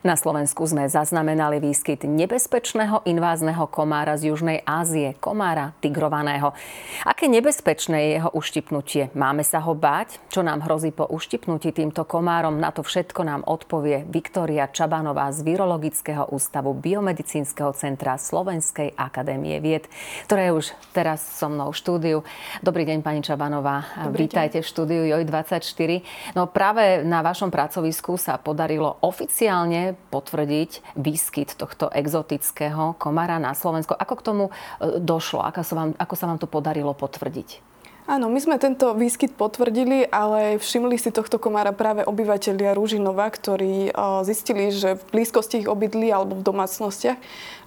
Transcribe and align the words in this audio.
Na 0.00 0.16
Slovensku 0.16 0.64
sme 0.64 0.88
zaznamenali 0.88 1.60
výskyt 1.60 2.08
nebezpečného 2.08 3.04
invázneho 3.04 3.68
komára 3.68 4.16
z 4.16 4.32
Južnej 4.32 4.64
Ázie, 4.64 5.12
komára 5.20 5.76
tigrovaného. 5.84 6.56
Aké 7.04 7.28
nebezpečné 7.28 8.08
je 8.08 8.10
jeho 8.16 8.32
uštipnutie? 8.32 9.12
Máme 9.12 9.44
sa 9.44 9.60
ho 9.60 9.76
báť? 9.76 10.16
Čo 10.32 10.40
nám 10.40 10.64
hrozí 10.64 10.88
po 10.88 11.04
uštipnutí 11.04 11.76
týmto 11.76 12.08
komárom? 12.08 12.56
Na 12.56 12.72
to 12.72 12.80
všetko 12.80 13.28
nám 13.28 13.44
odpovie 13.44 14.08
Viktória 14.08 14.72
Čabanová 14.72 15.28
z 15.36 15.44
Virologického 15.44 16.32
ústavu 16.32 16.72
Biomedicínskeho 16.72 17.76
centra 17.76 18.16
Slovenskej 18.16 18.96
akadémie 18.96 19.60
vied, 19.60 19.84
ktoré 20.24 20.48
je 20.48 20.64
už 20.64 20.66
teraz 20.96 21.20
so 21.20 21.52
mnou 21.52 21.76
v 21.76 21.76
štúdiu. 21.76 22.18
Dobrý 22.64 22.88
deň, 22.88 23.04
pani 23.04 23.20
Čabanová. 23.20 23.84
Dobrý 24.08 24.24
Vítajte 24.24 24.58
deň. 24.58 24.64
v 24.64 24.70
štúdiu 24.72 25.02
JOJ24. 25.12 25.92
No 26.32 26.48
práve 26.48 27.04
na 27.04 27.20
vašom 27.20 27.52
pracovisku 27.52 28.16
sa 28.16 28.40
podarilo 28.40 28.96
oficiálne 29.04 29.89
potvrdiť 29.92 30.96
výskyt 30.96 31.54
tohto 31.56 31.90
exotického 31.92 32.98
komára 32.98 33.38
na 33.38 33.54
Slovensku. 33.54 33.94
Ako 33.94 34.14
k 34.18 34.26
tomu 34.26 34.44
e, 34.48 34.52
došlo? 34.98 35.42
Ako 35.44 35.62
sa 35.62 35.74
vám, 35.76 35.90
ako 35.96 36.14
sa 36.16 36.24
vám 36.28 36.38
to 36.38 36.50
podarilo 36.50 36.92
potvrdiť? 36.92 37.70
Áno, 38.10 38.26
my 38.26 38.42
sme 38.42 38.58
tento 38.58 38.90
výskyt 38.90 39.38
potvrdili, 39.38 40.02
ale 40.10 40.58
všimli 40.58 40.98
si 40.98 41.14
tohto 41.14 41.38
komára 41.38 41.70
práve 41.70 42.02
obyvateľia 42.02 42.74
Rúžinova, 42.74 43.30
ktorí 43.30 43.88
e, 43.88 43.92
zistili, 44.26 44.74
že 44.74 44.98
v 44.98 45.02
blízkosti 45.14 45.62
ich 45.62 45.70
obydlí 45.70 46.10
alebo 46.10 46.34
v 46.34 46.42
domácnostiach 46.42 47.18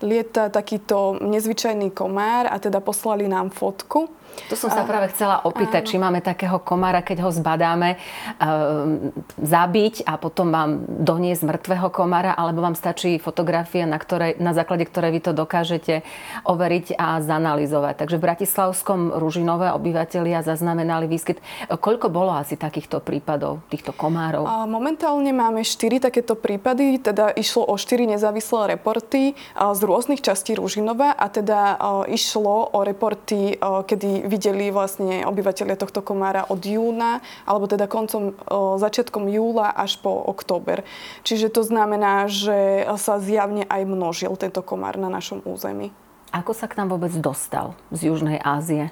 lieta 0.03 0.51
takýto 0.51 1.15
nezvyčajný 1.23 1.95
komár 1.95 2.51
a 2.51 2.59
teda 2.59 2.83
poslali 2.83 3.23
nám 3.31 3.55
fotku. 3.55 4.11
To 4.49 4.55
som 4.55 4.69
sa 4.69 4.83
práve 4.83 5.11
chcela 5.13 5.41
opýtať, 5.43 5.85
áno. 5.85 5.89
či 5.89 5.95
máme 6.01 6.19
takého 6.19 6.57
komára, 6.61 7.05
keď 7.05 7.25
ho 7.25 7.31
zbadáme, 7.31 7.95
uh, 7.95 9.11
zabiť 9.39 10.05
a 10.07 10.17
potom 10.17 10.49
vám 10.49 10.85
doniesť 10.87 11.43
mŕtvého 11.45 11.89
komára, 11.89 12.31
alebo 12.35 12.61
vám 12.63 12.77
stačí 12.77 13.17
fotografia, 13.17 13.85
na, 13.85 13.97
ktorej, 13.97 14.37
na 14.41 14.51
základe 14.55 14.85
ktorej 14.87 15.11
vy 15.15 15.21
to 15.23 15.31
dokážete 15.31 16.05
overiť 16.43 16.97
a 16.97 17.21
zanalizovať. 17.21 18.05
Takže 18.05 18.17
v 18.19 18.25
Bratislavskom 18.25 18.99
Ružinové 19.17 19.71
obyvateľia 19.73 20.43
zaznamenali 20.43 21.07
výskyt. 21.07 21.39
Koľko 21.69 22.09
bolo 22.09 22.35
asi 22.35 22.59
takýchto 22.59 22.99
prípadov, 22.99 23.63
týchto 23.69 23.95
komárov? 23.95 24.45
A 24.45 24.65
momentálne 24.67 25.31
máme 25.31 25.65
4 25.65 26.09
takéto 26.09 26.35
prípady, 26.35 26.99
teda 26.99 27.31
išlo 27.33 27.67
o 27.67 27.75
4 27.75 28.17
nezávislé 28.17 28.77
reporty 28.77 29.33
z 29.55 29.81
rôznych 29.81 30.21
častí 30.23 30.55
Ružinova 30.55 31.15
a 31.15 31.25
teda 31.29 31.77
išlo 32.07 32.73
o 32.73 32.79
reporty, 32.83 33.57
kedy 33.59 34.22
videli 34.23 34.71
vlastne 34.71 35.27
obyvateľia 35.27 35.75
tohto 35.75 35.99
komára 35.99 36.47
od 36.47 36.63
júna, 36.63 37.19
alebo 37.43 37.67
teda 37.67 37.91
koncom, 37.91 38.33
začiatkom 38.79 39.27
júla 39.27 39.75
až 39.75 39.99
po 39.99 40.15
október. 40.15 40.87
Čiže 41.27 41.51
to 41.51 41.67
znamená, 41.67 42.31
že 42.31 42.87
sa 42.95 43.19
zjavne 43.19 43.67
aj 43.67 43.83
množil 43.83 44.31
tento 44.39 44.63
komár 44.63 44.95
na 44.95 45.11
našom 45.11 45.43
území. 45.43 45.91
Ako 46.31 46.55
sa 46.55 46.65
k 46.65 46.81
nám 46.81 46.95
vôbec 46.95 47.11
dostal 47.19 47.77
z 47.91 48.09
Južnej 48.09 48.41
Ázie? 48.41 48.89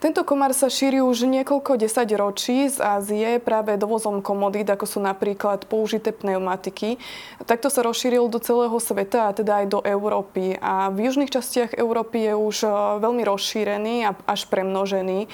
Tento 0.00 0.24
komár 0.24 0.56
sa 0.56 0.72
šíri 0.72 1.04
už 1.04 1.28
niekoľko 1.28 1.76
desať 1.76 2.16
ročí 2.16 2.72
z 2.72 2.80
Ázie 2.80 3.36
práve 3.36 3.76
dovozom 3.76 4.24
komodít, 4.24 4.72
ako 4.72 4.88
sú 4.88 4.96
napríklad 4.96 5.68
použité 5.68 6.08
pneumatiky. 6.08 6.96
Takto 7.44 7.68
sa 7.68 7.84
rozšíril 7.84 8.32
do 8.32 8.40
celého 8.40 8.72
sveta 8.80 9.28
a 9.28 9.36
teda 9.36 9.60
aj 9.60 9.66
do 9.68 9.80
Európy. 9.84 10.56
A 10.56 10.88
v 10.88 11.04
južných 11.04 11.28
častiach 11.28 11.76
Európy 11.76 12.32
je 12.32 12.32
už 12.32 12.56
e, 12.64 12.68
veľmi 12.96 13.28
rozšírený 13.28 14.08
a 14.08 14.16
až 14.24 14.48
premnožený. 14.48 15.20
E, 15.20 15.28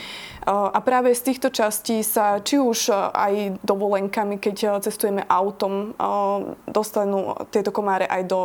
a 0.50 0.78
práve 0.82 1.14
z 1.14 1.30
týchto 1.30 1.54
častí 1.54 2.02
sa 2.02 2.42
či 2.42 2.58
už 2.58 2.90
e, 2.90 2.94
aj 2.98 3.62
dovolenkami, 3.62 4.42
keď 4.42 4.82
cestujeme 4.82 5.22
autom, 5.30 5.94
dostanú 6.66 7.38
tieto 7.54 7.70
komáre 7.70 8.10
aj 8.10 8.22
do 8.26 8.40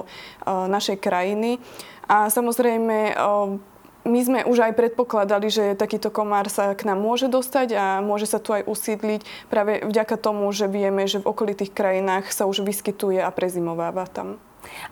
našej 0.45 1.01
krajiny. 1.01 1.57
A 2.05 2.29
samozrejme 2.29 3.17
my 4.05 4.19
sme 4.21 4.39
už 4.47 4.71
aj 4.71 4.73
predpokladali, 4.73 5.47
že 5.53 5.77
takýto 5.77 6.09
komár 6.09 6.49
sa 6.49 6.73
k 6.73 6.89
nám 6.89 7.01
môže 7.01 7.29
dostať 7.29 7.67
a 7.77 7.85
môže 8.01 8.25
sa 8.25 8.41
tu 8.41 8.53
aj 8.53 8.65
usídliť 8.65 9.21
práve 9.47 9.85
vďaka 9.85 10.17
tomu, 10.17 10.49
že 10.49 10.65
vieme, 10.65 11.05
že 11.05 11.21
v 11.21 11.29
okolitých 11.29 11.73
krajinách 11.73 12.33
sa 12.33 12.49
už 12.49 12.65
vyskytuje 12.65 13.21
a 13.21 13.29
prezimováva 13.29 14.09
tam. 14.09 14.41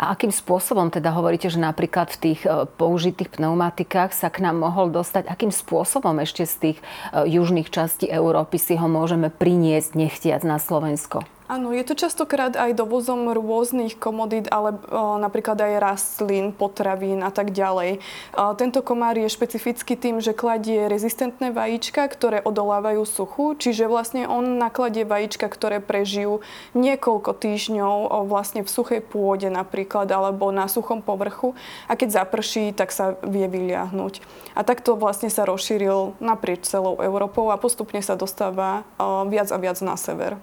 A 0.01 0.17
akým 0.17 0.33
spôsobom 0.33 0.89
teda 0.89 1.13
hovoríte, 1.13 1.45
že 1.47 1.61
napríklad 1.61 2.09
v 2.09 2.17
tých 2.17 2.41
e, 2.41 2.65
použitých 2.65 3.29
pneumatikách 3.29 4.17
sa 4.17 4.33
k 4.33 4.41
nám 4.41 4.57
mohol 4.57 4.89
dostať? 4.89 5.29
Akým 5.29 5.53
spôsobom 5.53 6.17
ešte 6.25 6.49
z 6.49 6.55
tých 6.57 6.77
e, 6.81 6.83
južných 7.29 7.69
častí 7.69 8.09
Európy 8.09 8.57
si 8.57 8.73
ho 8.73 8.89
môžeme 8.89 9.29
priniesť 9.29 9.93
nechtiac 9.93 10.41
na 10.41 10.57
Slovensko? 10.57 11.21
Áno, 11.49 11.73
je 11.73 11.81
to 11.81 11.97
častokrát 11.97 12.53
aj 12.53 12.77
dovozom 12.77 13.33
rôznych 13.33 13.97
komodít, 13.97 14.45
ale 14.53 14.77
o, 14.85 15.17
napríklad 15.17 15.57
aj 15.57 15.81
rastlín, 15.81 16.53
potravín 16.53 17.25
a 17.25 17.33
tak 17.33 17.49
ďalej. 17.57 18.05
O, 18.37 18.53
tento 18.53 18.85
komár 18.85 19.17
je 19.17 19.25
špecifický 19.25 19.97
tým, 19.97 20.21
že 20.21 20.37
kladie 20.37 20.85
rezistentné 20.85 21.49
vajíčka, 21.49 22.05
ktoré 22.05 22.45
odolávajú 22.45 23.01
suchu, 23.01 23.57
čiže 23.57 23.89
vlastne 23.89 24.29
on 24.29 24.61
nakladie 24.61 25.09
vajíčka, 25.09 25.49
ktoré 25.49 25.81
prežijú 25.81 26.45
niekoľko 26.77 27.33
týždňov 27.33 27.97
o, 28.13 28.17
vlastne 28.29 28.61
v 28.61 28.69
suchej 28.69 29.01
pôde 29.01 29.49
napríklad, 29.49 30.05
alebo 30.05 30.53
na 30.53 30.69
suchom 30.69 31.01
povrchu 31.01 31.57
a 31.89 31.97
keď 31.97 32.29
zaprší, 32.29 32.77
tak 32.77 32.93
sa 32.93 33.17
vie 33.25 33.49
vyliahnuť. 33.49 34.21
A 34.53 34.61
takto 34.61 34.93
vlastne 34.93 35.33
sa 35.33 35.49
rozšíril 35.49 36.13
naprieč 36.21 36.69
celou 36.69 37.01
Európou 37.01 37.49
a 37.49 37.57
postupne 37.57 38.05
sa 38.05 38.13
dostáva 38.13 38.85
viac 39.25 39.49
a 39.49 39.57
viac 39.57 39.81
na 39.81 39.97
sever. 39.97 40.37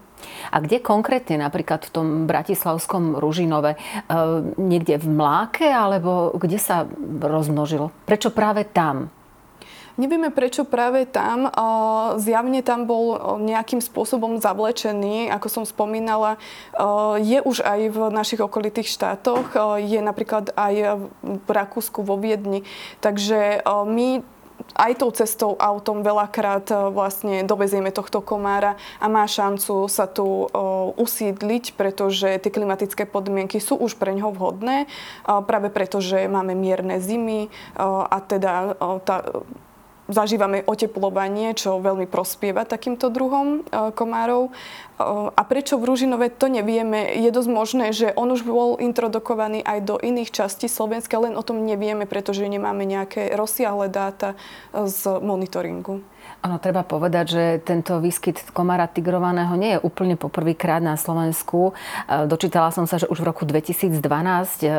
A 0.50 0.56
kde 0.62 0.80
konkrétne, 0.80 1.40
napríklad 1.40 1.86
v 1.86 1.92
tom 1.92 2.06
bratislavskom 2.24 3.18
Ružinove, 3.18 3.74
e, 3.74 3.78
niekde 4.56 4.96
v 4.96 5.08
Mláke, 5.10 5.66
alebo 5.68 6.34
kde 6.36 6.58
sa 6.60 6.88
rozmnožilo? 7.20 7.92
Prečo 8.08 8.32
práve 8.32 8.64
tam? 8.64 9.10
Nevieme 9.96 10.28
prečo 10.28 10.68
práve 10.68 11.08
tam. 11.08 11.48
Zjavne 12.20 12.60
tam 12.60 12.84
bol 12.84 13.16
nejakým 13.40 13.80
spôsobom 13.80 14.36
zavlečený, 14.44 15.32
ako 15.32 15.48
som 15.48 15.64
spomínala. 15.64 16.36
Je 17.16 17.40
už 17.40 17.64
aj 17.64 17.80
v 17.96 17.98
našich 18.12 18.44
okolitých 18.44 18.92
štátoch, 18.92 19.56
je 19.80 19.96
napríklad 20.04 20.52
aj 20.52 21.00
v 21.24 21.48
Rakúsku, 21.48 22.04
vo 22.04 22.20
Viedni. 22.20 22.60
Takže 23.00 23.64
my 23.64 24.20
aj 24.76 24.92
tou 25.00 25.10
cestou 25.14 25.56
autom 25.56 26.04
veľakrát 26.04 26.68
e, 26.68 26.74
vlastne 26.92 27.42
dovezieme 27.48 27.88
tohto 27.90 28.20
komára 28.20 28.76
a 29.00 29.06
má 29.08 29.24
šancu 29.24 29.88
sa 29.88 30.04
tu 30.04 30.26
e, 30.26 30.46
usídliť, 31.00 31.78
pretože 31.78 32.36
tie 32.36 32.50
klimatické 32.52 33.08
podmienky 33.08 33.62
sú 33.62 33.80
už 33.80 33.96
pre 33.96 34.12
ňoho 34.12 34.36
vhodné, 34.36 34.84
e, 34.84 34.86
práve 35.24 35.72
preto, 35.72 36.04
že 36.04 36.28
máme 36.28 36.52
mierne 36.52 37.00
zimy 37.00 37.48
a 37.76 38.18
teda 38.24 38.76
tá 39.04 39.44
zažívame 40.06 40.62
oteplovanie, 40.66 41.54
čo 41.54 41.82
veľmi 41.82 42.06
prospieva 42.06 42.66
takýmto 42.66 43.10
druhom 43.10 43.60
e, 43.66 43.90
komárov. 43.94 44.48
E, 44.48 44.50
a 45.30 45.42
prečo 45.46 45.78
v 45.78 45.86
Ružinove, 45.92 46.30
to 46.34 46.46
nevieme. 46.46 47.14
Je 47.18 47.30
dosť 47.30 47.50
možné, 47.50 47.86
že 47.90 48.14
on 48.14 48.30
už 48.30 48.46
bol 48.46 48.78
introdukovaný 48.78 49.62
aj 49.66 49.78
do 49.82 49.96
iných 49.98 50.30
častí 50.30 50.70
Slovenska, 50.70 51.18
len 51.18 51.34
o 51.34 51.42
tom 51.42 51.66
nevieme, 51.66 52.06
pretože 52.06 52.46
nemáme 52.46 52.86
nejaké 52.86 53.34
rozsiahle 53.34 53.90
dáta 53.90 54.38
z 54.72 55.18
monitoringu. 55.22 56.02
Ono 56.46 56.62
treba 56.62 56.86
povedať, 56.86 57.26
že 57.26 57.44
tento 57.58 57.98
výskyt 57.98 58.54
komára 58.54 58.86
tigrovaného 58.86 59.50
nie 59.58 59.74
je 59.74 59.82
úplne 59.82 60.14
poprvýkrát 60.14 60.78
na 60.78 60.94
Slovensku. 60.94 61.74
E, 62.06 62.30
dočítala 62.30 62.70
som 62.70 62.86
sa, 62.86 63.02
že 63.02 63.10
už 63.10 63.18
v 63.18 63.28
roku 63.34 63.42
2012 63.42 63.98
e, 64.62 64.70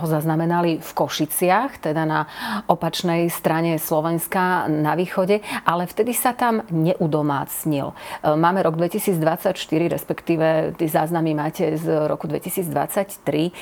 ho 0.00 0.06
zaznamenali 0.08 0.80
v 0.80 0.90
Košiciach, 0.96 1.84
teda 1.84 2.08
na 2.08 2.24
opačnej 2.72 3.28
strane 3.28 3.76
Slovenska 3.76 4.64
na 4.72 4.96
východe, 4.96 5.44
ale 5.68 5.84
vtedy 5.84 6.16
sa 6.16 6.32
tam 6.32 6.64
neudomácnil. 6.72 7.92
E, 7.92 7.94
máme 8.32 8.64
rok 8.64 8.80
2024, 8.80 9.52
respektíve 9.92 10.72
tie 10.80 10.88
záznamy 10.88 11.36
máte 11.36 11.76
z 11.76 12.08
roku 12.08 12.32
2023. 12.32 13.52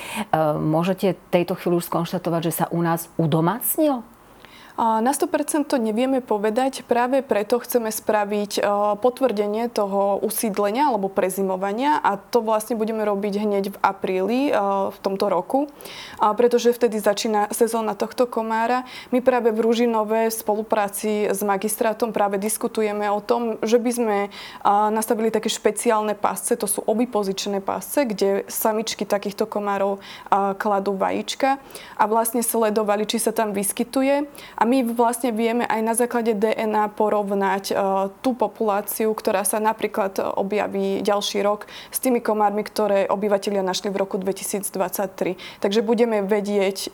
Môžete 0.63 1.19
tejto 1.27 1.59
chvíľu 1.59 1.83
už 1.83 1.91
skonštatovať, 1.91 2.41
že 2.47 2.53
sa 2.63 2.65
u 2.71 2.79
nás 2.79 3.11
udomácnil? 3.19 4.18
Na 4.79 5.11
100% 5.11 5.67
to 5.67 5.75
nevieme 5.75 6.23
povedať, 6.23 6.87
práve 6.87 7.19
preto 7.19 7.59
chceme 7.59 7.91
spraviť 7.91 8.51
e, 8.55 8.61
potvrdenie 8.95 9.67
toho 9.67 10.23
usídlenia 10.23 10.87
alebo 10.87 11.11
prezimovania 11.11 11.99
a 11.99 12.15
to 12.15 12.39
vlastne 12.39 12.79
budeme 12.79 13.03
robiť 13.03 13.43
hneď 13.43 13.75
v 13.75 13.77
apríli 13.83 14.39
e, 14.47 14.51
v 14.87 14.97
tomto 15.03 15.27
roku, 15.27 15.67
pretože 16.15 16.71
vtedy 16.71 16.95
začína 17.03 17.51
sezóna 17.51 17.91
tohto 17.91 18.23
komára. 18.23 18.87
My 19.11 19.19
práve 19.19 19.51
v 19.51 19.59
Ružinove 19.59 20.31
v 20.31 20.39
spolupráci 20.39 21.27
s 21.27 21.43
magistrátom 21.43 22.15
práve 22.15 22.39
diskutujeme 22.39 23.11
o 23.11 23.19
tom, 23.19 23.59
že 23.59 23.83
by 23.83 23.91
sme 23.91 24.17
nastavili 24.95 25.27
také 25.27 25.51
špeciálne 25.51 26.15
pásce, 26.15 26.55
to 26.55 26.71
sú 26.71 26.83
obipozičné 26.87 27.59
pásce, 27.59 28.07
kde 28.07 28.47
samičky 28.47 29.03
takýchto 29.03 29.43
komárov 29.43 29.99
kladú 30.55 30.95
vajíčka 30.95 31.59
a 31.99 32.03
vlastne 32.07 32.43
sledovali, 32.43 33.03
či 33.03 33.19
sa 33.19 33.35
tam 33.35 33.51
vyskytuje. 33.51 34.27
A 34.55 34.68
my 34.69 34.93
vlastne 34.93 35.33
vieme 35.33 35.65
aj 35.65 35.81
na 35.81 35.97
základe 35.97 36.37
DNA 36.37 36.93
porovnať 36.93 37.73
tú 38.21 38.37
populáciu, 38.37 39.09
ktorá 39.17 39.41
sa 39.41 39.57
napríklad 39.57 40.21
objaví 40.37 41.01
ďalší 41.01 41.41
rok 41.41 41.65
s 41.89 41.97
tými 41.97 42.21
komármi, 42.21 42.61
ktoré 42.61 43.09
obyvateľia 43.09 43.65
našli 43.65 43.89
v 43.89 43.97
roku 43.97 44.21
2023. 44.21 45.41
Takže 45.57 45.81
budeme 45.81 46.21
vedieť 46.21 46.93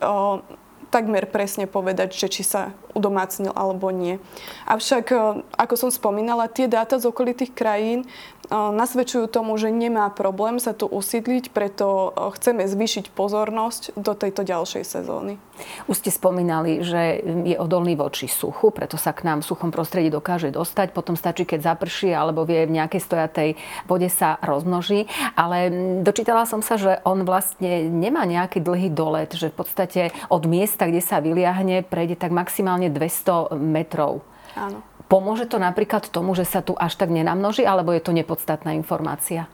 takmer 0.86 1.28
presne 1.28 1.68
povedať, 1.68 2.16
že 2.16 2.32
či 2.32 2.48
sa 2.48 2.72
udomácnil 2.96 3.52
alebo 3.52 3.92
nie. 3.92 4.16
Avšak, 4.64 5.12
ako 5.60 5.76
som 5.76 5.92
spomínala, 5.92 6.48
tie 6.48 6.72
dáta 6.72 6.96
z 6.96 7.12
okolitých 7.12 7.52
krajín 7.52 8.08
nasvedčujú 8.52 9.26
tomu, 9.32 9.58
že 9.58 9.74
nemá 9.74 10.10
problém 10.14 10.62
sa 10.62 10.72
tu 10.72 10.86
usídliť, 10.86 11.50
preto 11.52 12.14
chceme 12.38 12.66
zvýšiť 12.66 13.12
pozornosť 13.12 13.98
do 13.98 14.14
tejto 14.14 14.46
ďalšej 14.46 14.84
sezóny. 14.86 15.42
Už 15.88 16.04
ste 16.04 16.12
spomínali, 16.12 16.84
že 16.84 17.24
je 17.24 17.56
odolný 17.56 17.96
voči 17.96 18.28
suchu, 18.28 18.76
preto 18.76 19.00
sa 19.00 19.16
k 19.16 19.24
nám 19.24 19.40
v 19.40 19.50
suchom 19.50 19.72
prostredí 19.72 20.12
dokáže 20.12 20.52
dostať. 20.52 20.92
Potom 20.92 21.16
stačí, 21.16 21.48
keď 21.48 21.76
zaprší 21.76 22.12
alebo 22.12 22.44
vie 22.44 22.68
v 22.68 22.76
nejakej 22.76 23.02
stojatej 23.02 23.50
vode 23.88 24.12
sa 24.12 24.36
rozmnoží. 24.44 25.08
Ale 25.40 25.72
dočítala 26.04 26.44
som 26.44 26.60
sa, 26.60 26.76
že 26.76 27.00
on 27.08 27.24
vlastne 27.24 27.88
nemá 27.88 28.28
nejaký 28.28 28.60
dlhý 28.60 28.92
dolet, 28.92 29.32
že 29.32 29.48
v 29.48 29.56
podstate 29.56 30.02
od 30.28 30.44
miesta, 30.44 30.92
kde 30.92 31.00
sa 31.00 31.24
vyliahne, 31.24 31.88
prejde 31.88 32.20
tak 32.20 32.36
maximálne 32.36 32.92
200 32.92 33.56
metrov. 33.56 34.28
Áno. 34.60 34.84
Pomôže 35.06 35.46
to 35.46 35.62
napríklad 35.62 36.10
tomu, 36.10 36.34
že 36.34 36.50
sa 36.50 36.66
tu 36.66 36.74
až 36.74 36.98
tak 36.98 37.14
nenamnoží, 37.14 37.62
alebo 37.62 37.94
je 37.94 38.02
to 38.02 38.12
nepodstatná 38.12 38.74
informácia? 38.74 39.46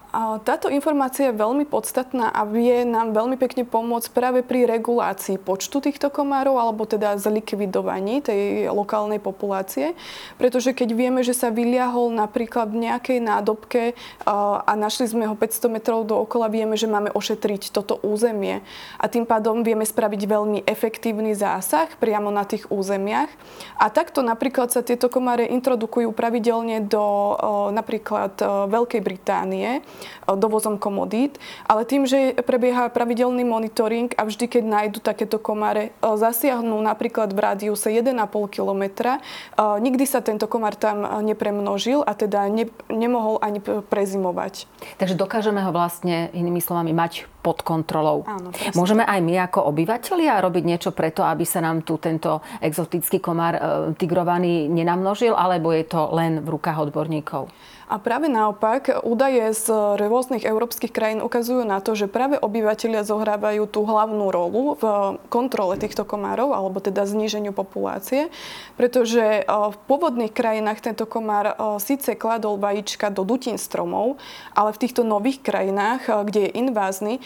Táto 0.43 0.67
informácia 0.67 1.31
je 1.31 1.39
veľmi 1.39 1.63
podstatná 1.63 2.35
a 2.35 2.43
vie 2.43 2.83
nám 2.83 3.15
veľmi 3.15 3.39
pekne 3.39 3.63
pomôcť 3.63 4.11
práve 4.11 4.39
pri 4.43 4.67
regulácii 4.67 5.39
počtu 5.39 5.79
týchto 5.79 6.11
komárov 6.11 6.59
alebo 6.59 6.83
teda 6.83 7.15
zlikvidovaní 7.15 8.19
tej 8.19 8.67
lokálnej 8.75 9.23
populácie. 9.23 9.95
Pretože 10.35 10.75
keď 10.75 10.89
vieme, 10.91 11.23
že 11.23 11.31
sa 11.31 11.47
vyliahol 11.47 12.11
napríklad 12.11 12.75
v 12.75 12.91
nejakej 12.91 13.23
nádobke 13.23 13.95
a 14.27 14.73
našli 14.75 15.07
sme 15.07 15.31
ho 15.31 15.35
500 15.39 15.71
metrov 15.71 16.03
dookola, 16.03 16.51
vieme, 16.51 16.75
že 16.75 16.91
máme 16.91 17.15
ošetriť 17.15 17.71
toto 17.71 17.95
územie. 18.03 18.59
A 18.99 19.07
tým 19.07 19.23
pádom 19.23 19.63
vieme 19.63 19.87
spraviť 19.87 20.21
veľmi 20.27 20.59
efektívny 20.67 21.39
zásah 21.39 21.87
priamo 22.03 22.35
na 22.35 22.43
tých 22.43 22.67
územiach. 22.67 23.31
A 23.79 23.87
takto 23.87 24.19
napríklad 24.19 24.75
sa 24.75 24.83
tieto 24.83 25.07
komáre 25.07 25.47
introdukujú 25.47 26.11
pravidelne 26.11 26.83
do 26.83 27.31
napríklad 27.71 28.35
Veľkej 28.67 28.99
Británie 28.99 29.79
dovozom 30.27 30.77
komodít, 30.77 31.37
ale 31.65 31.85
tým, 31.85 32.05
že 32.07 32.37
prebieha 32.41 32.89
pravidelný 32.89 33.43
monitoring 33.45 34.11
a 34.17 34.25
vždy, 34.27 34.45
keď 34.47 34.63
nájdu 34.63 34.99
takéto 35.01 35.37
komáre, 35.37 35.91
eh, 35.91 35.93
zasiahnu 36.01 36.77
napríklad 36.81 37.31
v 37.31 37.39
rádiuse 37.39 37.91
1,5 37.91 38.47
kilometra, 38.47 39.19
eh, 39.19 39.77
nikdy 39.79 40.05
sa 40.05 40.19
tento 40.21 40.45
komár 40.45 40.75
tam 40.77 41.03
nepremnožil 41.21 42.01
a 42.05 42.13
teda 42.17 42.47
ne, 42.49 42.67
nemohol 42.89 43.37
ani 43.41 43.61
prezimovať. 43.61 44.65
Takže 44.97 45.15
dokážeme 45.17 45.61
ho 45.61 45.71
vlastne, 45.73 46.33
inými 46.33 46.61
slovami, 46.63 46.91
mať 46.91 47.29
pod 47.41 47.65
kontrolou. 47.65 48.21
Áno, 48.29 48.53
Môžeme 48.77 49.01
aj 49.01 49.19
my 49.21 49.33
ako 49.49 49.73
obyvateľia 49.73 50.37
robiť 50.37 50.63
niečo 50.63 50.91
preto, 50.93 51.25
aby 51.25 51.41
sa 51.41 51.57
nám 51.61 51.81
tu 51.81 51.97
tento 51.97 52.45
exotický 52.61 53.17
komár 53.17 53.57
tigrovaný 53.97 54.69
nenamnožil, 54.69 55.33
alebo 55.33 55.73
je 55.73 55.85
to 55.89 56.13
len 56.13 56.45
v 56.45 56.47
rukách 56.53 56.77
odborníkov? 56.89 57.49
A 57.91 57.99
práve 57.99 58.31
naopak, 58.31 59.03
údaje 59.03 59.51
z 59.51 59.67
rôznych 59.99 60.47
európskych 60.47 60.95
krajín 60.95 61.19
ukazujú 61.19 61.67
na 61.67 61.83
to, 61.83 61.91
že 61.91 62.07
práve 62.07 62.39
obyvateľia 62.39 63.03
zohrávajú 63.03 63.67
tú 63.67 63.83
hlavnú 63.83 64.31
rolu 64.31 64.79
v 64.79 64.83
kontrole 65.27 65.75
týchto 65.75 66.07
komárov, 66.07 66.55
alebo 66.55 66.79
teda 66.79 67.03
zníženiu 67.03 67.51
populácie, 67.51 68.31
pretože 68.79 69.43
v 69.43 69.75
pôvodných 69.91 70.31
krajinách 70.31 70.79
tento 70.79 71.03
komár 71.03 71.51
síce 71.83 72.15
kladol 72.15 72.55
vajíčka 72.63 73.11
do 73.11 73.27
dutín 73.27 73.59
stromov, 73.59 74.15
ale 74.55 74.71
v 74.71 74.87
týchto 74.87 75.03
nových 75.03 75.43
krajinách, 75.43 76.07
kde 76.31 76.47
je 76.47 76.51
invázny, 76.63 77.19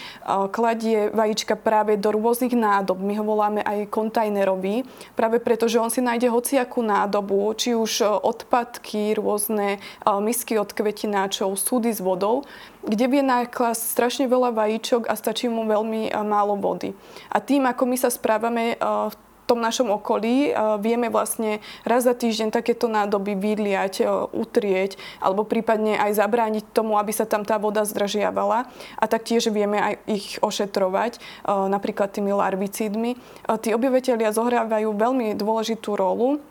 kladie 0.50 1.14
vajíčka 1.14 1.62
práve 1.62 1.94
do 1.94 2.10
rôznych 2.10 2.58
nádob. 2.58 2.98
My 3.06 3.14
ho 3.22 3.26
voláme 3.28 3.62
aj 3.62 3.94
kontajnerový, 3.94 4.82
práve 5.14 5.38
preto, 5.38 5.70
že 5.70 5.78
on 5.78 5.94
si 5.94 6.02
nájde 6.02 6.34
hociakú 6.34 6.82
nádobu, 6.82 7.54
či 7.54 7.78
už 7.78 8.02
odpadky, 8.26 9.14
rôzne 9.14 9.78
misky 10.26 10.55
od 10.60 10.72
kvetináčov, 10.72 11.56
súdy 11.60 11.92
s 11.92 12.00
vodou, 12.00 12.44
kde 12.84 13.06
vie 13.12 13.24
náklasť 13.24 13.82
strašne 13.82 14.26
veľa 14.26 14.56
vajíčok 14.56 15.08
a 15.08 15.14
stačí 15.14 15.48
mu 15.48 15.68
veľmi 15.68 16.14
málo 16.26 16.58
vody. 16.58 16.96
A 17.32 17.44
tým, 17.44 17.68
ako 17.68 17.84
my 17.86 17.98
sa 18.00 18.10
správame 18.12 18.80
v 18.82 19.16
tom 19.46 19.62
našom 19.62 19.94
okolí 19.94 20.58
vieme 20.82 21.06
vlastne 21.14 21.62
raz 21.86 22.10
za 22.10 22.18
týždeň 22.18 22.50
takéto 22.50 22.90
nádoby 22.90 23.38
vydliať, 23.38 24.02
utrieť 24.34 24.98
alebo 25.22 25.46
prípadne 25.46 26.02
aj 26.02 26.18
zabrániť 26.18 26.74
tomu, 26.74 26.98
aby 26.98 27.14
sa 27.14 27.30
tam 27.30 27.46
tá 27.46 27.62
voda 27.62 27.86
zdržiavala 27.86 28.66
a 28.98 29.06
taktiež 29.06 29.54
vieme 29.54 29.78
aj 29.78 29.94
ich 30.10 30.42
ošetrovať, 30.42 31.22
napríklad 31.46 32.10
tými 32.10 32.34
larvicídmi. 32.34 33.22
Tí 33.62 33.70
obyvateľia 33.70 34.34
zohrávajú 34.34 34.90
veľmi 34.98 35.38
dôležitú 35.38 35.94
rolu 35.94 36.42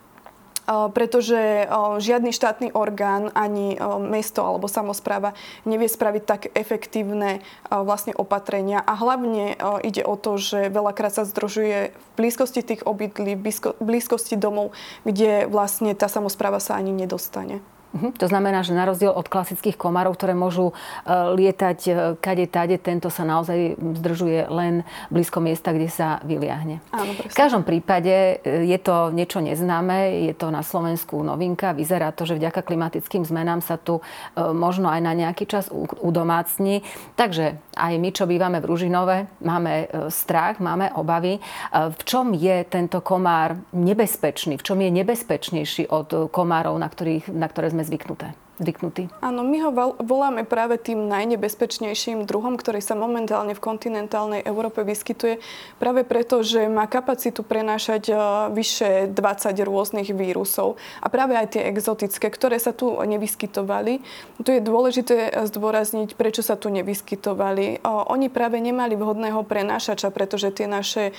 pretože 0.67 1.69
žiadny 2.01 2.33
štátny 2.33 2.73
orgán 2.73 3.29
ani 3.37 3.77
mesto 4.01 4.41
alebo 4.41 4.65
samozpráva 4.65 5.37
nevie 5.63 5.85
spraviť 5.85 6.23
tak 6.25 6.41
efektívne 6.57 7.45
vlastne 7.69 8.17
opatrenia. 8.17 8.81
A 8.81 8.97
hlavne 8.97 9.53
ide 9.85 10.01
o 10.01 10.17
to, 10.17 10.41
že 10.41 10.73
veľakrát 10.73 11.13
sa 11.13 11.23
združuje 11.23 11.93
v 11.93 12.07
blízkosti 12.17 12.65
tých 12.65 12.81
obydlí, 12.81 13.37
v 13.37 13.83
blízkosti 13.83 14.35
domov, 14.35 14.73
kde 15.05 15.45
vlastne 15.45 15.93
tá 15.93 16.09
samozpráva 16.09 16.57
sa 16.57 16.73
ani 16.77 16.89
nedostane. 16.89 17.61
Uh-huh. 17.95 18.11
To 18.19 18.27
znamená, 18.27 18.59
že 18.59 18.75
na 18.75 18.83
rozdiel 18.83 19.15
od 19.15 19.31
klasických 19.31 19.79
komárov, 19.79 20.19
ktoré 20.19 20.35
môžu 20.35 20.75
uh, 20.75 21.31
lietať 21.31 21.79
uh, 21.87 21.95
kade 22.19 22.51
tade, 22.51 22.75
tento 22.75 23.07
sa 23.07 23.23
naozaj 23.23 23.79
zdržuje 23.79 24.51
len 24.51 24.83
blízko 25.07 25.39
miesta, 25.39 25.71
kde 25.71 25.87
sa 25.87 26.19
vyliahne. 26.27 26.83
Áno, 26.91 27.11
v 27.15 27.31
každom 27.31 27.63
prípade 27.63 28.43
uh, 28.43 28.67
je 28.67 28.75
to 28.83 29.15
niečo 29.15 29.39
neznáme, 29.39 30.27
je 30.27 30.35
to 30.35 30.51
na 30.51 30.59
Slovensku 30.59 31.23
novinka. 31.23 31.71
Vyzerá 31.71 32.11
to, 32.11 32.27
že 32.27 32.35
vďaka 32.35 32.67
klimatickým 32.67 33.23
zmenám 33.23 33.63
sa 33.63 33.79
tu 33.79 34.03
možno 34.35 34.89
aj 34.89 34.99
na 34.99 35.13
nejaký 35.15 35.47
čas 35.47 35.71
udomácni. 36.01 36.83
Takže 37.15 37.61
aj 37.77 37.93
my, 37.95 38.09
čo 38.11 38.25
bývame 38.25 38.59
v 38.59 38.67
Ružinove, 38.67 39.17
máme 39.45 39.87
strach, 40.09 40.57
máme 40.57 40.91
obavy. 40.97 41.37
V 41.71 42.01
čom 42.03 42.33
je 42.33 42.65
tento 42.65 43.05
komár 43.05 43.55
nebezpečný? 43.71 44.57
V 44.57 44.65
čom 44.65 44.81
je 44.81 44.89
nebezpečnejší 44.91 45.93
od 45.93 46.33
komárov, 46.33 46.75
na, 46.75 46.89
ktorých, 46.89 47.29
na 47.31 47.45
ktoré 47.45 47.69
sme 47.69 47.84
zvyknuté 47.85 48.33
zvyknutí. 48.55 49.11
Áno, 49.19 49.43
my 49.43 49.57
ho 49.67 49.71
voláme 49.99 50.47
práve 50.47 50.79
tým 50.79 51.11
najnebezpečnejším 51.11 52.23
druhom, 52.23 52.55
ktorý 52.55 52.79
sa 52.79 52.95
momentálne 52.95 53.51
v 53.51 53.59
kontinentálnej 53.59 54.41
Európe 54.47 54.87
vyskytuje, 54.87 55.43
práve 55.75 56.07
preto, 56.07 56.39
že 56.39 56.71
má 56.71 56.87
kapacitu 56.87 57.43
prenášať 57.43 58.03
e, 58.11 58.13
vyše 58.55 59.11
20 59.11 59.59
rôznych 59.59 60.15
vírusov 60.15 60.79
a 61.03 61.11
práve 61.11 61.35
aj 61.35 61.59
tie 61.59 61.67
exotické, 61.67 62.31
ktoré 62.31 62.55
sa 62.55 62.71
tu 62.71 62.95
nevyskytovali. 62.95 63.99
Tu 64.39 64.49
je 64.55 64.61
dôležité 64.63 65.35
zdôrazniť, 65.51 66.15
prečo 66.15 66.39
sa 66.39 66.55
tu 66.55 66.71
nevyskytovali. 66.71 67.65
E, 67.67 67.77
oni 67.83 68.31
práve 68.31 68.63
nemali 68.63 68.95
vhodného 68.95 69.43
prenášača, 69.43 70.15
pretože 70.15 70.55
tie 70.55 70.67
naše 70.69 71.11
e, 71.11 71.13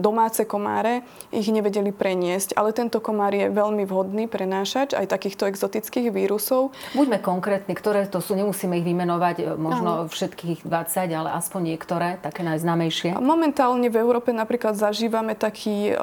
domáce 0.00 0.48
komáre 0.48 1.04
ich 1.28 1.52
nevedeli 1.52 1.92
preniesť, 1.92 2.56
ale 2.56 2.72
tento 2.72 3.04
komár 3.04 3.36
je 3.36 3.52
veľmi 3.52 3.84
vhodný 3.84 4.24
prenášač 4.24 4.96
aj 4.96 5.12
takýchto 5.12 5.52
exotických 5.52 6.08
vírusov 6.08 6.61
vírusov. 6.70 6.94
Buďme 6.94 7.18
konkrétni, 7.18 7.74
ktoré 7.74 8.06
to 8.06 8.20
sú, 8.22 8.36
nemusíme 8.38 8.78
ich 8.78 8.86
vymenovať 8.86 9.36
e, 9.40 9.44
možno 9.58 10.06
Áno. 10.06 10.10
všetkých 10.10 10.62
20, 10.62 11.18
ale 11.18 11.28
aspoň 11.34 11.60
niektoré, 11.74 12.20
také 12.20 12.46
najznámejšie. 12.46 13.18
Momentálne 13.18 13.88
v 13.88 13.96
Európe 13.98 14.30
napríklad 14.30 14.76
zažívame 14.76 15.34
taký 15.34 15.94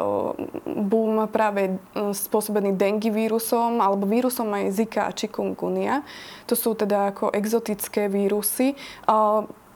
boom 0.66 1.30
práve 1.30 1.78
spôsobený 1.96 2.76
dengue 2.76 3.12
vírusom 3.14 3.80
alebo 3.80 4.10
vírusom 4.10 4.50
aj 4.52 4.66
Zika 4.74 5.02
a 5.08 5.12
chikungunya. 5.14 6.02
To 6.50 6.58
sú 6.58 6.74
teda 6.74 7.14
ako 7.14 7.30
exotické 7.32 8.10
vírusy 8.10 8.74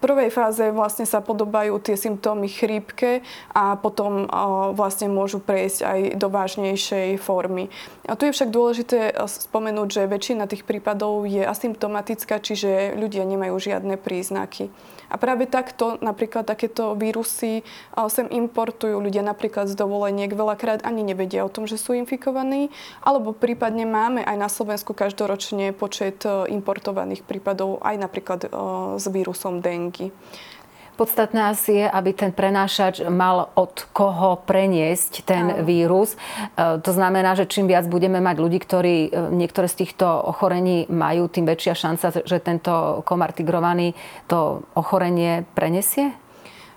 prvej 0.03 0.27
fáze 0.35 0.67
vlastne 0.75 1.07
sa 1.07 1.23
podobajú 1.23 1.79
tie 1.79 1.95
symptómy 1.95 2.51
chrípke 2.51 3.23
a 3.55 3.79
potom 3.79 4.27
vlastne 4.75 5.07
môžu 5.07 5.39
prejsť 5.39 5.79
aj 5.79 5.99
do 6.19 6.27
vážnejšej 6.27 7.15
formy. 7.23 7.71
A 8.03 8.19
tu 8.19 8.27
je 8.27 8.35
však 8.35 8.51
dôležité 8.51 9.15
spomenúť, 9.23 9.87
že 9.87 10.11
väčšina 10.11 10.51
tých 10.51 10.67
prípadov 10.67 11.23
je 11.23 11.47
asymptomatická, 11.47 12.43
čiže 12.43 12.99
ľudia 12.99 13.23
nemajú 13.23 13.55
žiadne 13.55 13.95
príznaky. 13.95 14.67
A 15.13 15.21
práve 15.21 15.45
takto 15.45 16.01
napríklad 16.01 16.41
takéto 16.49 16.97
vírusy 16.97 17.61
sem 18.09 18.27
importujú 18.33 18.97
ľudia 18.97 19.21
napríklad 19.21 19.69
z 19.69 19.77
dovoleniek. 19.77 20.33
Veľakrát 20.33 20.81
ani 20.81 21.05
nevedia 21.05 21.45
o 21.45 21.53
tom, 21.53 21.69
že 21.69 21.77
sú 21.77 21.93
infikovaní. 21.93 22.73
Alebo 23.05 23.29
prípadne 23.29 23.85
máme 23.85 24.25
aj 24.25 24.37
na 24.41 24.49
Slovensku 24.49 24.97
každoročne 24.97 25.69
počet 25.77 26.25
e, 26.25 26.49
importovaných 26.49 27.21
prípadov 27.21 27.77
aj 27.85 27.95
napríklad 28.01 28.39
e, 28.41 28.49
s 28.97 29.05
vírusom 29.05 29.61
dengy. 29.93 30.11
podstatné 30.93 31.49
asi 31.49 31.71
je, 31.81 31.85
aby 31.89 32.13
ten 32.13 32.29
prenášač 32.29 33.01
mal 33.09 33.49
od 33.57 33.89
koho 33.97 34.37
preniesť 34.45 35.25
ten 35.25 35.45
Áno. 35.49 35.65
vírus. 35.65 36.13
E, 36.13 36.77
to 36.85 36.93
znamená, 36.93 37.33
že 37.33 37.49
čím 37.49 37.65
viac 37.65 37.89
budeme 37.89 38.21
mať 38.21 38.37
ľudí, 38.37 38.61
ktorí 38.61 39.09
e, 39.09 39.33
niektoré 39.33 39.65
z 39.65 39.85
týchto 39.85 40.05
ochorení 40.05 40.85
majú, 40.93 41.25
tým 41.25 41.49
väčšia 41.49 41.73
šanca, 41.73 42.05
že 42.29 42.37
tento 42.37 43.01
komár 43.09 43.33
tigrovaný 43.33 43.97
to 44.29 44.61
ochorenie 44.77 45.49
prenesie? 45.57 46.13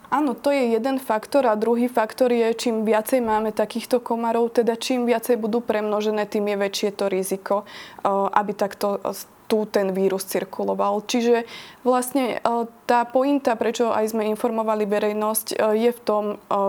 Áno, 0.08 0.32
to 0.32 0.48
je 0.48 0.78
jeden 0.78 0.96
faktor 1.02 1.50
a 1.50 1.58
druhý 1.58 1.90
faktor 1.90 2.32
je, 2.32 2.54
čím 2.56 2.86
viacej 2.86 3.20
máme 3.20 3.50
takýchto 3.50 3.98
komarov, 4.00 4.54
teda 4.54 4.78
čím 4.78 5.04
viacej 5.04 5.34
budú 5.36 5.58
premnožené, 5.58 6.30
tým 6.30 6.46
je 6.46 6.56
väčšie 6.56 6.90
to 6.94 7.10
riziko, 7.10 7.66
aby 8.06 8.54
takto 8.54 9.02
tu 9.46 9.64
ten 9.66 9.94
vírus 9.94 10.26
cirkuloval. 10.26 11.06
Čiže 11.06 11.46
vlastne 11.86 12.42
tá 12.86 13.02
pointa, 13.02 13.58
prečo 13.58 13.90
aj 13.90 14.14
sme 14.14 14.30
informovali 14.30 14.86
verejnosť, 14.86 15.58
je 15.74 15.90
v 15.90 16.00
tom, 16.06 16.24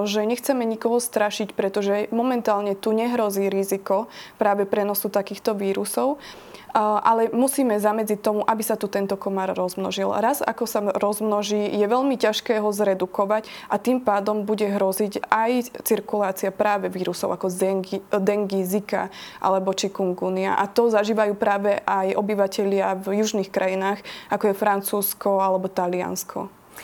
že 0.10 0.26
nechceme 0.26 0.66
nikoho 0.66 0.98
strašiť, 0.98 1.54
pretože 1.54 2.10
momentálne 2.10 2.74
tu 2.74 2.92
nehrozí 2.92 3.48
riziko 3.54 4.10
práve 4.42 4.66
prenosu 4.66 5.14
takýchto 5.14 5.54
vírusov 5.54 6.18
ale 6.78 7.34
musíme 7.34 7.74
zamedziť 7.80 8.20
tomu, 8.22 8.42
aby 8.46 8.62
sa 8.62 8.78
tu 8.78 8.86
tento 8.86 9.18
komár 9.18 9.58
rozmnožil. 9.58 10.14
Raz 10.14 10.46
ako 10.46 10.64
sa 10.70 10.80
rozmnoží, 10.94 11.74
je 11.74 11.86
veľmi 11.90 12.14
ťažké 12.22 12.62
ho 12.62 12.70
zredukovať 12.70 13.50
a 13.72 13.82
tým 13.82 13.98
pádom 13.98 14.46
bude 14.46 14.70
hroziť 14.70 15.26
aj 15.26 15.82
cirkulácia 15.82 16.54
práve 16.54 16.94
vírusov 16.94 17.34
ako 17.34 17.50
dengue 18.14 18.62
zika 18.62 19.10
alebo 19.42 19.74
chikungunya. 19.74 20.54
A 20.54 20.70
to 20.70 20.94
zažívajú 20.94 21.34
práve 21.34 21.82
aj 21.82 22.14
obyvatelia 22.14 22.94
v 22.94 23.26
južných 23.26 23.50
krajinách, 23.50 24.06
ako 24.30 24.54
je 24.54 24.60
Francúzsko 24.60 25.42
alebo 25.42 25.66
Taliansko. 25.66 26.07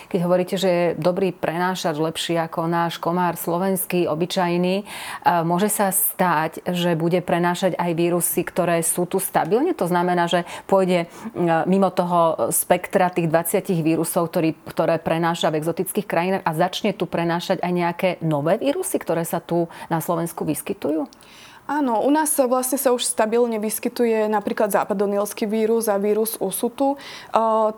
Keď 0.10 0.26
hovoríte, 0.26 0.58
že 0.58 0.70
je 0.74 0.86
dobrý 0.98 1.30
prenášač, 1.30 2.02
lepší 2.02 2.34
ako 2.42 2.66
náš 2.66 2.98
komár 2.98 3.38
slovenský, 3.38 4.10
obyčajný, 4.10 4.90
môže 5.46 5.70
sa 5.70 5.94
stať, 5.94 6.66
že 6.66 6.98
bude 6.98 7.22
prenášať 7.22 7.78
aj 7.78 7.94
vírusy, 7.94 8.42
ktoré 8.42 8.82
sú 8.82 9.06
tu 9.06 9.22
stabilne? 9.22 9.78
To 9.78 9.86
znamená, 9.86 10.26
že 10.26 10.50
pôjde 10.66 11.06
mimo 11.70 11.94
toho 11.94 12.50
spektra 12.50 13.14
tých 13.14 13.30
20 13.30 13.70
vírusov, 13.86 14.34
ktorý, 14.34 14.58
ktoré 14.66 14.98
prenáša 14.98 15.54
v 15.54 15.62
exotických 15.62 16.10
krajinách 16.10 16.42
a 16.42 16.58
začne 16.58 16.98
tu 16.98 17.06
prenášať 17.06 17.62
aj 17.62 17.72
nejaké 17.72 18.10
nové 18.26 18.58
vírusy, 18.58 18.98
ktoré 18.98 19.22
sa 19.30 19.46
tu 19.46 19.70
na 19.94 20.02
Slovensku 20.02 20.42
vyskytujú? 20.42 21.06
Áno, 21.64 22.04
u 22.04 22.12
nás 22.12 22.36
vlastne 22.44 22.76
sa 22.76 22.92
už 22.92 23.08
stabilne 23.08 23.56
vyskytuje 23.56 24.28
napríklad 24.28 24.76
západonielský 24.76 25.48
vírus 25.48 25.88
a 25.88 25.96
vírus 25.96 26.36
usutu. 26.44 27.00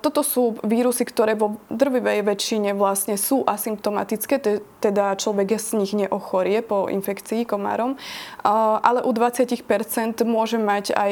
Toto 0.02 0.26
sú 0.26 0.58
vírusy, 0.66 1.06
ktoré 1.06 1.38
vo 1.38 1.62
drvivej 1.70 2.26
väčšine 2.26 2.74
vlastne 2.74 3.14
sú 3.14 3.46
asymptomatické, 3.46 4.42
teda 4.82 5.14
človek 5.22 5.62
z 5.62 5.78
nich 5.78 5.94
neochorie 5.94 6.66
po 6.66 6.90
infekcii 6.90 7.46
komárom, 7.46 7.94
ale 8.82 9.06
u 9.06 9.14
20% 9.14 9.62
môže 10.26 10.58
mať 10.58 10.90
aj 10.98 11.12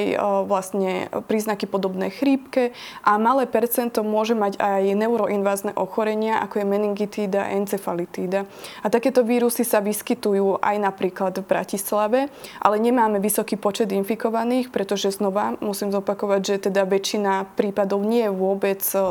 vlastne 0.49 1.13
príznaky 1.29 1.69
podobné 1.69 2.09
chrípke 2.09 2.73
a 3.05 3.21
malé 3.21 3.45
percento 3.45 4.01
môže 4.01 4.33
mať 4.33 4.57
aj 4.57 4.97
neuroinvázne 4.97 5.77
ochorenia, 5.77 6.41
ako 6.41 6.61
je 6.61 6.65
meningitída, 6.65 7.53
encefalitída. 7.53 8.49
A 8.81 8.89
takéto 8.89 9.21
vírusy 9.21 9.61
sa 9.61 9.77
vyskytujú 9.77 10.57
aj 10.57 10.75
napríklad 10.81 11.37
v 11.37 11.45
Bratislave 11.45 12.19
ale 12.63 12.79
nemáme 12.79 13.19
vysoký 13.19 13.59
počet 13.59 13.91
infikovaných, 13.91 14.71
pretože 14.71 15.11
znova 15.11 15.59
musím 15.59 15.91
zopakovať, 15.91 16.41
že 16.41 16.55
teda 16.71 16.87
väčšina 16.87 17.59
prípadov 17.59 18.07
nie 18.07 18.23
je 18.23 18.31
vôbec 18.31 18.79
e, 18.79 18.97
e, 18.97 19.03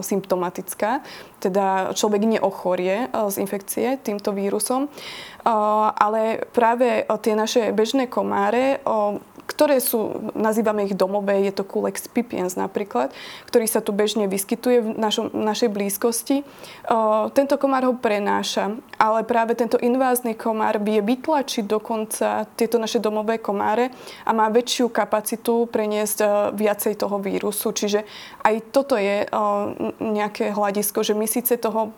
symptomatická, 0.00 1.04
teda 1.38 1.92
človek 1.92 2.40
neochorie 2.40 3.06
e, 3.06 3.28
z 3.28 3.36
infekcie 3.44 4.00
týmto 4.00 4.32
vírusom, 4.32 4.88
ale 5.96 6.44
práve 6.52 7.08
tie 7.24 7.32
naše 7.32 7.72
bežné 7.72 8.04
komáre 8.04 8.84
ktoré 9.58 9.82
sú, 9.82 10.30
nazývame 10.38 10.86
ich 10.86 10.94
domové, 10.94 11.42
je 11.42 11.50
to 11.50 11.66
Culex 11.66 12.06
pipiens 12.06 12.54
napríklad, 12.54 13.10
ktorý 13.50 13.66
sa 13.66 13.82
tu 13.82 13.90
bežne 13.90 14.30
vyskytuje 14.30 14.78
v 14.86 14.88
našom, 14.94 15.34
našej 15.34 15.66
blízkosti. 15.66 16.46
Tento 17.34 17.58
komár 17.58 17.82
ho 17.90 17.98
prenáša, 17.98 18.78
ale 18.94 19.26
práve 19.26 19.58
tento 19.58 19.74
invázny 19.82 20.38
komár 20.38 20.78
vie 20.78 21.02
vytlačiť 21.02 21.66
dokonca 21.66 22.46
tieto 22.54 22.78
naše 22.78 23.02
domové 23.02 23.42
komáre 23.42 23.90
a 24.22 24.30
má 24.30 24.46
väčšiu 24.46 24.94
kapacitu 24.94 25.66
preniesť 25.66 26.54
viacej 26.54 26.94
toho 26.94 27.18
vírusu. 27.18 27.74
Čiže 27.74 28.06
aj 28.46 28.54
toto 28.70 28.94
je 28.94 29.26
nejaké 29.98 30.54
hľadisko, 30.54 31.02
že 31.02 31.18
my 31.18 31.26
síce 31.26 31.58
toho 31.58 31.90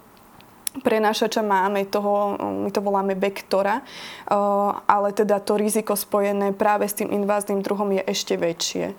prenášača 0.79 1.43
máme, 1.43 1.83
toho, 1.91 2.39
my 2.39 2.71
to 2.71 2.79
voláme 2.79 3.19
vektora, 3.19 3.83
ale 4.87 5.09
teda 5.11 5.43
to 5.43 5.59
riziko 5.59 5.99
spojené 5.99 6.55
práve 6.55 6.87
s 6.87 6.95
tým 6.95 7.11
invázným 7.11 7.59
druhom 7.59 7.91
je 7.91 8.03
ešte 8.07 8.39
väčšie. 8.39 8.95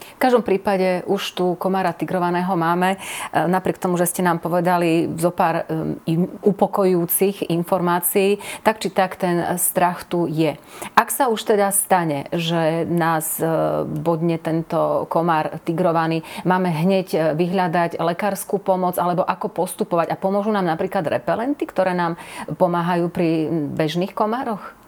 V 0.00 0.20
každom 0.20 0.42
prípade 0.42 1.04
už 1.06 1.22
tu 1.36 1.46
komára 1.56 1.92
tigrovaného 1.92 2.50
máme. 2.56 2.96
E, 2.96 2.98
napriek 3.46 3.78
tomu, 3.78 4.00
že 4.00 4.08
ste 4.08 4.24
nám 4.24 4.40
povedali 4.40 5.06
zo 5.16 5.30
pár 5.30 5.68
e, 5.68 6.16
upokojujúcich 6.42 7.52
informácií, 7.52 8.40
tak 8.64 8.80
či 8.80 8.88
tak 8.90 9.20
ten 9.20 9.56
strach 9.60 10.08
tu 10.08 10.26
je. 10.26 10.56
Ak 10.96 11.12
sa 11.12 11.28
už 11.28 11.54
teda 11.54 11.70
stane, 11.70 12.26
že 12.32 12.88
nás 12.88 13.38
e, 13.38 13.44
bodne 13.84 14.40
tento 14.40 15.06
komár 15.12 15.60
tigrovaný, 15.62 16.24
máme 16.48 16.72
hneď 16.72 17.36
vyhľadať 17.36 18.00
lekárskú 18.00 18.58
pomoc 18.58 18.96
alebo 18.96 19.22
ako 19.22 19.52
postupovať 19.52 20.12
a 20.12 20.20
pomôžu 20.20 20.50
nám 20.50 20.66
napríklad 20.66 21.06
repelenty, 21.06 21.68
ktoré 21.68 21.92
nám 21.92 22.16
pomáhajú 22.56 23.12
pri 23.12 23.50
bežných 23.76 24.16
komároch? 24.16 24.79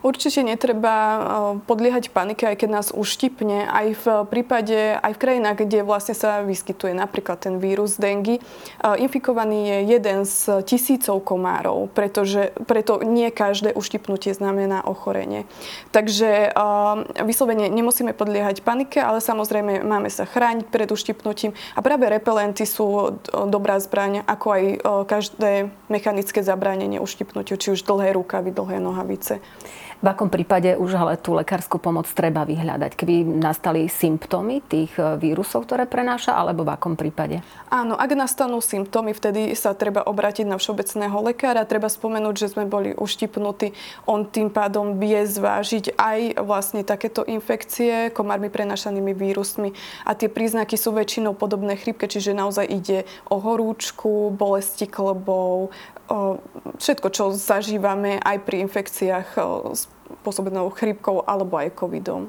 Určite 0.00 0.40
netreba 0.40 0.96
eh, 0.96 1.20
podliehať 1.68 2.08
panike, 2.08 2.48
aj 2.48 2.56
keď 2.64 2.68
nás 2.72 2.88
uštipne. 2.88 3.68
Aj 3.68 3.84
v 3.92 4.04
prípade, 4.32 4.96
aj 4.96 5.12
v 5.12 5.20
krajinách, 5.20 5.68
kde 5.68 5.84
vlastne 5.84 6.16
sa 6.16 6.40
vyskytuje 6.40 6.96
napríklad 6.96 7.36
ten 7.44 7.60
vírus 7.60 8.00
dengy, 8.00 8.40
eh, 8.40 9.04
infikovaný 9.04 9.68
je 9.68 9.78
jeden 10.00 10.24
z 10.24 10.64
tisícov 10.64 11.20
komárov, 11.20 11.92
pretože 11.92 12.56
preto 12.64 13.04
nie 13.04 13.28
každé 13.28 13.76
uštipnutie 13.76 14.32
znamená 14.32 14.80
ochorenie. 14.88 15.44
Takže 15.92 16.48
eh, 16.48 16.54
vyslovene 17.20 17.68
nemusíme 17.68 18.16
podliehať 18.16 18.64
panike, 18.64 19.04
ale 19.04 19.20
samozrejme 19.20 19.84
máme 19.84 20.08
sa 20.08 20.24
chrániť 20.24 20.64
pred 20.72 20.88
uštipnutím 20.88 21.52
a 21.76 21.84
práve 21.84 22.08
repelenty 22.08 22.64
sú 22.64 23.20
dobrá 23.28 23.76
zbraň, 23.76 24.24
ako 24.24 24.46
aj 24.48 24.64
každé 25.06 25.68
mechanické 25.92 26.40
zabránenie 26.40 27.02
uštipnutiu, 27.02 27.60
či 27.60 27.76
už 27.76 27.84
dlhé 27.84 28.16
rukavy, 28.16 28.50
dlhé 28.50 28.80
nohavice. 28.80 29.44
V 30.00 30.08
akom 30.08 30.32
prípade 30.32 30.80
už 30.80 30.96
ale 30.96 31.20
tú 31.20 31.36
lekárskú 31.36 31.76
pomoc 31.76 32.08
treba 32.08 32.48
vyhľadať? 32.48 32.96
Keby 32.96 33.20
nastali 33.36 33.84
symptómy 33.84 34.64
tých 34.64 34.96
e, 34.96 35.20
vírusov, 35.20 35.68
ktoré 35.68 35.84
prenáša, 35.84 36.32
alebo 36.32 36.64
v 36.64 36.72
akom 36.72 36.96
prípade? 36.96 37.44
Áno, 37.68 38.00
ak 38.00 38.16
nastanú 38.16 38.64
symptómy, 38.64 39.12
vtedy 39.12 39.52
sa 39.52 39.76
treba 39.76 40.00
obrátiť 40.00 40.48
na 40.48 40.56
všeobecného 40.56 41.12
lekára. 41.20 41.68
Treba 41.68 41.92
spomenúť, 41.92 42.32
že 42.32 42.48
sme 42.48 42.64
boli 42.64 42.96
uštipnutí. 42.96 43.76
On 44.08 44.24
tým 44.24 44.48
pádom 44.48 44.96
vie 44.96 45.20
zvážiť 45.20 45.92
aj 46.00 46.40
vlastne 46.48 46.80
takéto 46.80 47.20
infekcie 47.28 48.08
komármi 48.08 48.48
prenášanými 48.48 49.12
vírusmi. 49.12 49.76
A 50.08 50.16
tie 50.16 50.32
príznaky 50.32 50.80
sú 50.80 50.96
väčšinou 50.96 51.36
podobné 51.36 51.76
chrypke, 51.76 52.08
čiže 52.08 52.32
naozaj 52.32 52.72
ide 52.72 53.04
o 53.28 53.36
horúčku, 53.36 54.32
bolesti 54.32 54.88
klbov, 54.88 55.76
všetko, 56.82 57.08
čo 57.14 57.30
zažívame 57.30 58.18
aj 58.18 58.36
pri 58.42 58.66
infekciách 58.66 59.28
spôsobenou 60.20 60.68
chrípkou 60.74 61.22
alebo 61.22 61.56
aj 61.56 61.78
covidom. 61.78 62.28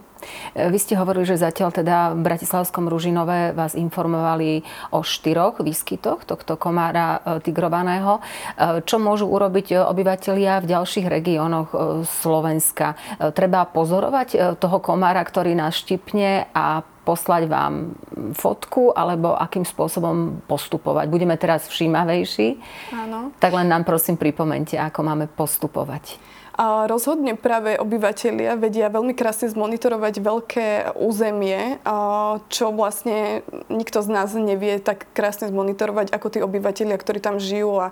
E, 0.53 0.69
vy 0.69 0.77
ste 0.77 0.93
hovorili, 0.93 1.25
že 1.25 1.41
zatiaľ 1.41 1.73
teda 1.73 2.13
v 2.13 2.21
Bratislavskom 2.21 2.85
Ružinové 2.85 3.57
vás 3.57 3.73
informovali 3.73 4.61
o 4.93 5.01
štyroch 5.01 5.59
výskytoch 5.59 6.23
tohto 6.29 6.55
komára 6.61 7.19
e, 7.19 7.41
tigrovaného. 7.41 8.21
E, 8.21 8.85
čo 8.85 9.01
môžu 9.01 9.25
urobiť 9.27 9.81
obyvateľia 9.81 10.61
v 10.61 10.69
ďalších 10.69 11.07
regiónoch 11.09 11.69
Slovenska? 12.21 12.93
Treba 13.33 13.65
pozorovať 13.65 14.57
toho 14.61 14.77
komára, 14.79 15.25
ktorý 15.25 15.57
nás 15.57 15.73
štipne 15.81 16.53
a 16.53 16.85
poslať 17.01 17.49
vám 17.49 17.97
fotku, 18.37 18.93
alebo 18.93 19.33
akým 19.33 19.65
spôsobom 19.65 20.45
postupovať. 20.45 21.09
Budeme 21.09 21.33
teraz 21.37 21.65
všímavejší. 21.65 22.61
Áno. 22.93 23.33
Tak 23.41 23.51
len 23.57 23.67
nám 23.69 23.83
prosím 23.83 24.17
pripomente, 24.21 24.77
ako 24.77 24.99
máme 25.01 25.25
postupovať. 25.25 26.21
A 26.51 26.83
rozhodne 26.85 27.39
práve 27.39 27.79
obyvateľia 27.79 28.59
vedia 28.59 28.91
veľmi 28.91 29.15
krásne 29.15 29.47
zmonitorovať 29.47 30.13
veľké 30.19 30.67
územie, 30.99 31.79
čo 32.51 32.75
vlastne 32.75 33.47
nikto 33.71 34.03
z 34.03 34.09
nás 34.11 34.35
nevie 34.35 34.83
tak 34.83 35.07
krásne 35.15 35.47
zmonitorovať 35.47 36.11
ako 36.11 36.27
tí 36.27 36.39
obyvateľia, 36.43 36.99
ktorí 36.99 37.23
tam 37.23 37.39
žijú 37.39 37.79
a 37.79 37.87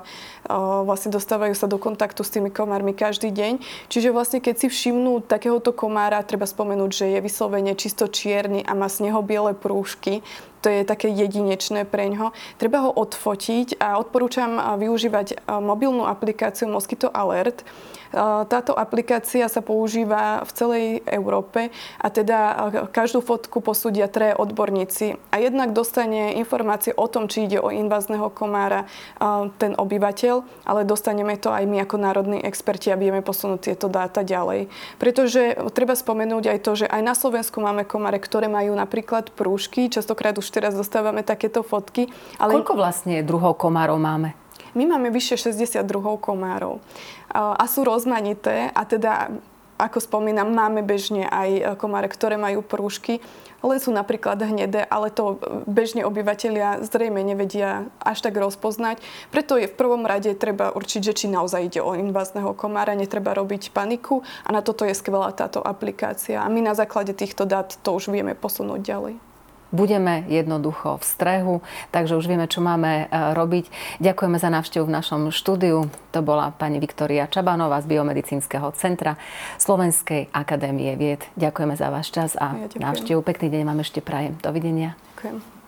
vlastne 0.83 1.07
dostávajú 1.15 1.55
sa 1.55 1.71
do 1.71 1.79
kontaktu 1.79 2.19
s 2.19 2.35
tými 2.35 2.51
komármi 2.51 2.91
každý 2.91 3.31
deň. 3.31 3.63
Čiže 3.87 4.11
vlastne 4.11 4.43
keď 4.43 4.55
si 4.59 4.67
všimnú 4.67 5.23
takéhoto 5.23 5.71
komára, 5.71 6.19
treba 6.27 6.43
spomenúť, 6.43 6.91
že 6.91 7.05
je 7.15 7.19
vyslovene 7.23 7.73
čisto 7.79 8.11
čierny 8.11 8.67
a 8.67 8.75
má 8.75 8.91
snehobiele 8.91 9.55
prúžky, 9.55 10.19
to 10.59 10.67
je 10.67 10.83
také 10.83 11.07
jedinečné 11.07 11.87
pre 11.87 12.11
ňo. 12.11 12.35
Treba 12.59 12.83
ho 12.83 12.91
odfotiť 12.91 13.79
a 13.79 13.95
odporúčam 13.95 14.59
využívať 14.75 15.47
mobilnú 15.47 16.03
aplikáciu 16.03 16.67
Mosquito 16.67 17.07
Alert. 17.07 17.63
Táto 18.11 18.73
aplikácia 18.73 19.45
sa 19.45 19.61
používa 19.61 20.41
v 20.41 20.51
celej 20.57 20.85
Európe 21.05 21.69
a 22.01 22.07
teda 22.09 22.39
každú 22.89 23.21
fotku 23.21 23.61
posúdia 23.61 24.09
tre 24.09 24.33
odborníci. 24.33 25.19
A 25.29 25.37
jednak 25.37 25.77
dostane 25.77 26.33
informácie 26.41 26.89
o 26.97 27.05
tom, 27.05 27.29
či 27.29 27.45
ide 27.45 27.61
o 27.61 27.69
invazného 27.69 28.33
komára 28.33 28.89
ten 29.61 29.77
obyvateľ, 29.77 30.65
ale 30.65 30.81
dostaneme 30.89 31.37
to 31.37 31.53
aj 31.53 31.69
my 31.69 31.85
ako 31.85 32.01
národní 32.01 32.41
experti 32.41 32.89
a 32.89 32.97
vieme 32.97 33.21
posunúť 33.21 33.69
tieto 33.69 33.85
dáta 33.85 34.25
ďalej. 34.25 34.73
Pretože 34.97 35.59
treba 35.77 35.93
spomenúť 35.93 36.49
aj 36.55 36.59
to, 36.65 36.71
že 36.79 36.87
aj 36.89 37.01
na 37.05 37.13
Slovensku 37.13 37.61
máme 37.61 37.85
komáre, 37.85 38.17
ktoré 38.17 38.49
majú 38.49 38.73
napríklad 38.73 39.35
prúžky. 39.35 39.91
Častokrát 39.91 40.33
už 40.39 40.47
teraz 40.49 40.73
dostávame 40.73 41.21
takéto 41.21 41.61
fotky. 41.61 42.07
Ale... 42.39 42.55
Koľko 42.57 42.79
vlastne 42.79 43.19
druhov 43.21 43.59
komárov 43.59 43.99
máme? 43.99 44.38
My 44.73 44.85
máme 44.85 45.09
vyše 45.09 45.37
60 45.37 45.81
druhov 45.85 46.21
komárov 46.21 46.81
a 47.33 47.63
sú 47.69 47.85
rozmanité 47.85 48.73
a 48.73 48.81
teda 48.85 49.33
ako 49.79 50.03
spomínam, 50.03 50.51
máme 50.51 50.83
bežne 50.83 51.23
aj 51.23 51.79
komáre, 51.79 52.11
ktoré 52.11 52.35
majú 52.35 52.59
prúžky, 52.59 53.23
len 53.63 53.79
sú 53.79 53.95
napríklad 53.95 54.35
hnedé, 54.35 54.83
ale 54.83 55.07
to 55.07 55.39
bežne 55.63 56.03
obyvateľia 56.03 56.83
zrejme 56.83 57.23
nevedia 57.23 57.87
až 58.03 58.19
tak 58.19 58.35
rozpoznať. 58.35 58.99
Preto 59.31 59.55
je 59.55 59.71
v 59.71 59.77
prvom 59.79 60.03
rade 60.03 60.35
treba 60.35 60.75
určiť, 60.75 61.01
že 61.11 61.15
či 61.15 61.25
naozaj 61.31 61.71
ide 61.71 61.79
o 61.79 61.95
invázneho 61.95 62.51
komára, 62.59 62.91
netreba 62.91 63.31
robiť 63.31 63.71
paniku 63.71 64.19
a 64.43 64.51
na 64.51 64.59
toto 64.59 64.83
je 64.83 64.91
skvelá 64.91 65.31
táto 65.31 65.63
aplikácia. 65.63 66.43
A 66.43 66.51
my 66.51 66.59
na 66.59 66.75
základe 66.75 67.15
týchto 67.15 67.47
dát 67.47 67.71
to 67.79 67.95
už 67.95 68.11
vieme 68.11 68.35
posunúť 68.35 68.83
ďalej 68.83 69.28
budeme 69.69 70.25
jednoducho 70.27 70.97
v 70.99 71.03
strehu, 71.05 71.55
takže 71.93 72.17
už 72.17 72.25
vieme, 72.25 72.49
čo 72.49 72.61
máme 72.61 73.05
e, 73.05 73.33
robiť. 73.37 73.65
Ďakujeme 74.01 74.37
za 74.41 74.49
návštevu 74.49 74.85
v 74.89 74.95
našom 74.95 75.21
štúdiu. 75.29 75.89
To 76.15 76.19
bola 76.25 76.51
pani 76.53 76.81
Viktoria 76.81 77.29
Čabanová 77.29 77.81
z 77.85 77.89
Biomedicínskeho 77.89 78.73
centra 78.75 79.15
Slovenskej 79.61 80.33
akadémie 80.33 80.97
vied. 80.97 81.21
Ďakujeme 81.37 81.75
za 81.77 81.87
váš 81.93 82.09
čas 82.09 82.33
a 82.37 82.55
ja 82.55 82.67
návštevu. 82.91 83.21
Pekný 83.21 83.53
deň 83.53 83.63
vám 83.65 83.79
ešte 83.85 84.01
prajem. 84.01 84.37
Dovidenia. 84.41 84.97
Ďakujem. 85.17 85.58